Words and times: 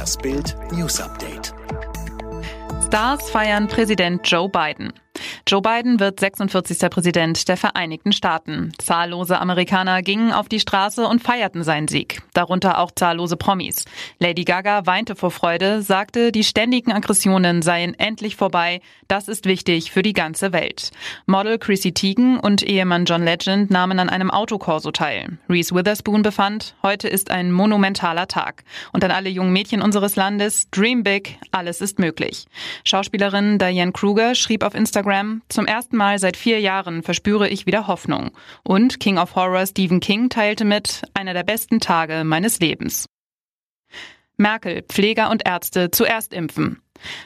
Das 0.00 0.16
Bild 0.16 0.56
News 0.72 0.98
Update. 0.98 1.52
Stars 2.86 3.28
feiern 3.28 3.68
Präsident 3.68 4.22
Joe 4.24 4.48
Biden. 4.48 4.94
Joe 5.46 5.62
Biden 5.62 6.00
wird 6.00 6.20
46. 6.20 6.78
Präsident 6.90 7.48
der 7.48 7.56
Vereinigten 7.56 8.12
Staaten. 8.12 8.72
Zahllose 8.78 9.38
Amerikaner 9.38 10.02
gingen 10.02 10.32
auf 10.32 10.48
die 10.48 10.60
Straße 10.60 11.06
und 11.06 11.22
feierten 11.22 11.62
seinen 11.62 11.88
Sieg, 11.88 12.22
darunter 12.34 12.78
auch 12.78 12.90
zahllose 12.90 13.36
Promis. 13.36 13.84
Lady 14.18 14.44
Gaga 14.44 14.86
weinte 14.86 15.16
vor 15.16 15.30
Freude, 15.30 15.82
sagte, 15.82 16.32
die 16.32 16.44
ständigen 16.44 16.92
Aggressionen 16.92 17.62
seien 17.62 17.98
endlich 17.98 18.36
vorbei, 18.36 18.80
das 19.08 19.28
ist 19.28 19.46
wichtig 19.46 19.90
für 19.90 20.02
die 20.02 20.12
ganze 20.12 20.52
Welt. 20.52 20.90
Model 21.26 21.58
Chrissy 21.58 21.92
Teigen 21.92 22.38
und 22.38 22.62
Ehemann 22.62 23.04
John 23.04 23.24
Legend 23.24 23.70
nahmen 23.70 23.98
an 23.98 24.08
einem 24.08 24.30
Autokorso 24.30 24.90
teil. 24.90 25.38
Reese 25.48 25.74
Witherspoon 25.74 26.22
befand, 26.22 26.74
heute 26.82 27.08
ist 27.08 27.30
ein 27.30 27.52
monumentaler 27.52 28.28
Tag. 28.28 28.64
Und 28.92 29.04
an 29.04 29.10
alle 29.10 29.28
jungen 29.28 29.52
Mädchen 29.52 29.82
unseres 29.82 30.16
Landes, 30.16 30.70
dream 30.70 31.02
big, 31.02 31.38
alles 31.50 31.80
ist 31.80 31.98
möglich. 31.98 32.46
Schauspielerin 32.84 33.58
Diane 33.58 33.92
Kruger 33.92 34.34
schrieb 34.34 34.62
auf 34.62 34.74
Instagram, 34.74 35.09
zum 35.48 35.66
ersten 35.66 35.96
Mal 35.96 36.18
seit 36.18 36.36
vier 36.36 36.60
Jahren 36.60 37.02
verspüre 37.02 37.48
ich 37.48 37.66
wieder 37.66 37.86
Hoffnung. 37.86 38.30
Und 38.62 39.00
King 39.00 39.18
of 39.18 39.34
Horror 39.34 39.66
Stephen 39.66 40.00
King 40.00 40.28
teilte 40.28 40.64
mit, 40.64 41.02
einer 41.14 41.34
der 41.34 41.42
besten 41.42 41.80
Tage 41.80 42.24
meines 42.24 42.60
Lebens. 42.60 43.06
Merkel, 44.36 44.82
Pfleger 44.82 45.30
und 45.30 45.46
Ärzte 45.46 45.90
zuerst 45.90 46.32
impfen. 46.32 46.80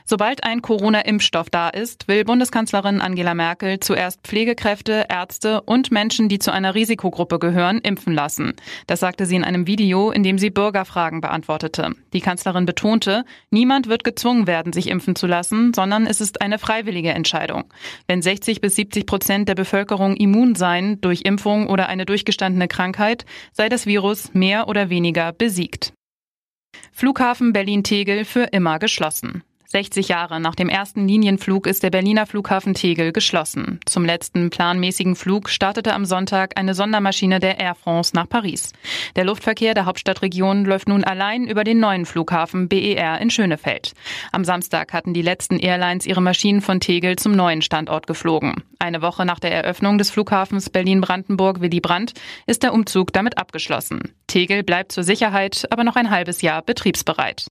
Sobald 0.05 0.45
ein 0.45 0.62
Corona-Impfstoff 0.62 1.51
da 1.51 1.69
ist, 1.69 2.09
will 2.09 2.24
Bundeskanzlerin 2.24 3.01
Angela 3.01 3.34
Merkel 3.34 3.80
zuerst 3.80 4.20
Pflegekräfte, 4.23 5.06
Ärzte 5.09 5.60
und 5.62 5.91
Menschen, 5.91 6.28
die 6.28 6.38
zu 6.38 6.52
einer 6.52 6.74
Risikogruppe 6.74 7.38
gehören, 7.38 7.79
impfen 7.79 8.15
lassen. 8.15 8.55
Das 8.87 9.01
sagte 9.01 9.27
sie 9.27 9.37
in 9.37 9.45
einem 9.45 9.66
Video, 9.66 10.10
in 10.10 10.23
dem 10.23 10.38
sie 10.38 10.51
Bürgerfragen 10.51 11.20
beantwortete. 11.20 11.92
Die 12.12 12.20
Kanzlerin 12.20 12.66
betonte, 12.66 13.24
niemand 13.51 13.88
wird 13.88 14.05
gezwungen 14.05 14.46
werden, 14.46 14.73
sich 14.73 14.88
impfen 14.88 15.16
zu 15.16 15.26
lassen, 15.26 15.73
sondern 15.74 16.07
es 16.07 16.20
ist 16.20 16.41
eine 16.41 16.59
freiwillige 16.59 17.10
Entscheidung. 17.10 17.65
Wenn 18.07 18.23
60 18.23 18.60
bis 18.60 18.76
70 18.76 19.07
Prozent 19.07 19.48
der 19.48 19.54
Bevölkerung 19.54 20.16
immun 20.16 20.54
seien 20.54 21.01
durch 21.01 21.23
Impfung 21.23 21.68
oder 21.68 21.88
eine 21.88 22.07
durchgestandene 22.07 22.68
Krankheit, 22.68 23.24
sei 23.52 23.68
das 23.68 23.87
Virus 23.87 24.32
mehr 24.35 24.68
oder 24.68 24.91
weniger 24.91 25.32
besiegt. 25.32 25.93
Flughafen 26.93 27.52
Berlin-Tegel 27.52 28.24
für 28.24 28.45
immer 28.45 28.79
geschlossen. 28.79 29.43
60 29.66 30.09
Jahre 30.09 30.40
nach 30.40 30.54
dem 30.54 30.68
ersten 30.68 31.09
Linienflug 31.09 31.66
ist 31.66 31.82
der 31.82 31.90
Berliner 31.90 32.26
Flughafen 32.26 32.74
Tegel 32.74 33.12
geschlossen. 33.12 33.80
Zum 33.87 34.04
letzten 34.04 34.51
planmäßigen 34.51 35.16
Flug 35.16 35.48
startete 35.48 35.95
am 35.95 36.04
Sonntag 36.04 36.59
eine 36.59 36.74
Sondermaschine 36.74 37.40
der 37.40 37.59
Air 37.59 37.74
France 37.74 38.12
nach 38.15 38.29
Paris. 38.29 38.73
Der 39.16 39.24
Luftverkehr 39.24 39.74
der 39.74 39.87
Hauptstadtregion 39.87 40.65
läuft 40.65 40.88
nun 40.88 41.04
allein 41.04 41.46
über 41.46 41.65
den 41.65 41.80
neuen 41.80 42.07
Flughafen 42.07 42.68
BER 42.68 43.20
in 43.20 43.30
Schönefeld. 43.30 43.92
Am 44.32 44.45
Samstag 44.45 44.92
hatten 44.92 45.15
die 45.15 45.23
letzten 45.23 45.59
Airlines 45.59 46.07
ihre 46.07 46.23
Maschinen 46.23 46.60
von 46.60 46.80
Tegel 46.80 47.16
zum 47.16 47.32
neuen 47.32 47.62
Standort 47.62 48.07
geflogen. 48.07 48.62
Eine 48.79 49.02
Woche 49.02 49.24
nach 49.24 49.40
der 49.40 49.52
Eröffnung 49.52 49.98
des 49.98 50.10
Flughafens 50.10 50.68
Berlin-Brandenburg 50.70 51.60
Willy 51.60 51.80
Brandt 51.80 52.12
ist 52.46 52.62
der 52.62 52.74
Umzug 52.74 53.12
damit 53.12 53.38
abgeschlossen. 53.38 54.15
Tegel 54.26 54.62
bleibt 54.62 54.92
zur 54.92 55.04
Sicherheit 55.04 55.66
aber 55.70 55.85
noch 55.85 55.96
ein 55.96 56.10
halbes 56.10 56.42
Jahr 56.42 56.62
betriebsbereit. 56.62 57.46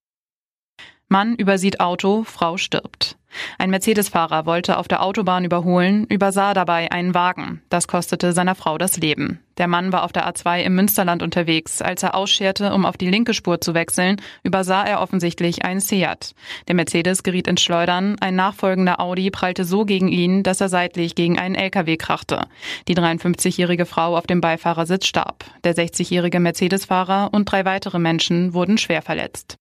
Mann 1.13 1.35
übersieht 1.35 1.79
Auto, 1.79 2.23
Frau 2.23 2.57
stirbt. 2.57 3.17
Ein 3.59 3.69
Mercedes-Fahrer 3.69 4.47
wollte 4.47 4.79
auf 4.79 4.87
der 4.87 5.03
Autobahn 5.03 5.45
überholen, 5.45 6.07
übersah 6.09 6.55
dabei 6.55 6.91
einen 6.91 7.13
Wagen. 7.13 7.61
Das 7.69 7.87
kostete 7.87 8.33
seiner 8.33 8.55
Frau 8.55 8.79
das 8.79 8.97
Leben. 8.97 9.39
Der 9.59 9.67
Mann 9.67 9.93
war 9.93 10.05
auf 10.05 10.11
der 10.11 10.27
A2 10.27 10.63
im 10.63 10.73
Münsterland 10.73 11.21
unterwegs. 11.21 11.83
Als 11.83 12.01
er 12.01 12.15
ausscherte, 12.15 12.73
um 12.73 12.83
auf 12.83 12.97
die 12.97 13.11
linke 13.11 13.35
Spur 13.35 13.61
zu 13.61 13.75
wechseln, 13.75 14.19
übersah 14.41 14.85
er 14.85 15.01
offensichtlich 15.01 15.63
einen 15.63 15.81
Seat. 15.81 16.33
Der 16.67 16.73
Mercedes 16.73 17.21
geriet 17.21 17.47
ins 17.47 17.61
Schleudern. 17.61 18.15
Ein 18.19 18.35
nachfolgender 18.35 18.99
Audi 18.99 19.29
prallte 19.29 19.65
so 19.65 19.85
gegen 19.85 20.07
ihn, 20.07 20.41
dass 20.41 20.61
er 20.61 20.69
seitlich 20.69 21.13
gegen 21.13 21.37
einen 21.37 21.53
LKW 21.53 21.95
krachte. 21.95 22.47
Die 22.87 22.95
53-jährige 22.95 23.85
Frau 23.85 24.17
auf 24.17 24.25
dem 24.25 24.41
Beifahrersitz 24.41 25.05
starb. 25.05 25.45
Der 25.63 25.75
60-jährige 25.75 26.39
Mercedes-Fahrer 26.39 27.29
und 27.31 27.45
drei 27.45 27.65
weitere 27.65 27.99
Menschen 27.99 28.55
wurden 28.55 28.79
schwer 28.79 29.03
verletzt. 29.03 29.59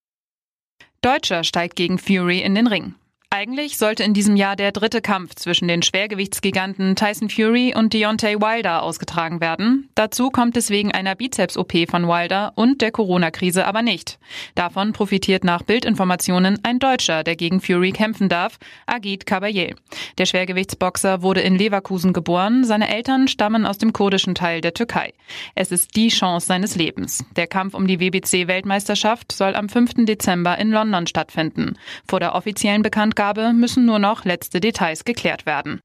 Deutscher 1.03 1.43
steigt 1.43 1.75
gegen 1.75 1.99
Fury 1.99 2.39
in 2.39 2.55
den 2.55 2.69
Ring. 2.69 2.95
Eigentlich 3.35 3.79
sollte 3.79 4.03
in 4.03 4.13
diesem 4.13 4.37
Jahr 4.37 4.57
der 4.57 4.73
dritte 4.73 5.01
Kampf 5.01 5.37
zwischen 5.37 5.67
den 5.67 5.81
Schwergewichtsgiganten 5.81 6.97
Tyson 6.97 7.31
Fury 7.31 7.73
und 7.75 7.95
Deontay 7.95 8.39
Wilder 8.39 8.83
ausgetragen 8.83 9.41
werden. 9.41 9.89
Dazu 9.95 10.29
kommt 10.29 10.55
es 10.59 10.69
wegen 10.69 10.93
einer 10.93 11.15
Bizeps-OP 11.15 11.89
von 11.91 12.07
Wilder 12.07 12.53
und 12.57 12.83
der 12.83 12.93
Corona-Krise 12.93 13.67
aber 13.67 13.81
nicht. 13.81 14.19
Davon 14.55 14.93
profitiert 14.93 15.45
nach 15.45 15.63
Bildinformationen 15.63 16.59
ein 16.63 16.79
Deutscher, 16.79 17.25
der 17.25 17.37
gegen 17.37 17.63
Fury 17.63 17.93
kämpfen 17.93 18.29
darf, 18.29 18.59
Agit 18.85 19.25
Kabayel. 19.25 19.77
Der 20.19 20.27
Schwergewichtsboxer 20.27 21.23
wurde 21.23 21.41
in 21.41 21.57
Leverkusen 21.57 22.13
geboren. 22.13 22.65
Seine 22.65 22.95
Eltern 22.95 23.29
stammen 23.29 23.65
aus 23.65 23.79
dem 23.79 23.95
kurdischen 23.95 24.35
Teil 24.35 24.61
der 24.61 24.75
Türkei. 24.75 25.15
Es 25.55 25.73
ist 25.73 25.97
die 25.97 26.09
Chance 26.09 26.49
seines 26.49 26.77
Lebens. 26.77 27.25
Der 27.35 27.47
Kampf 27.47 27.73
um 27.73 27.87
die 27.87 27.99
WBC-Weltmeisterschaft 27.99 29.33
soll 29.33 29.55
am 29.57 29.71
5. 29.71 30.05
Dezember 30.05 30.59
in 30.59 30.71
London 30.71 31.07
stattfinden. 31.07 31.79
Vor 32.07 32.21
der 32.21 32.35
offiziellen 32.35 32.83
Bekanntgabe 32.83 33.22
Ausgabe 33.23 33.53
müssen 33.53 33.85
nur 33.85 34.01
noch 34.01 34.25
letzte 34.25 34.59
Details 34.59 35.05
geklärt 35.05 35.47
werden. 35.47 35.81